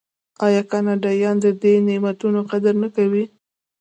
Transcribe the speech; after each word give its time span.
آیا 0.45 0.61
کاناډایان 0.71 1.35
د 1.41 1.47
دې 1.61 1.73
نعمتونو 1.87 2.39
قدر 2.51 2.73
نه 2.83 2.89
کوي؟ 2.95 3.23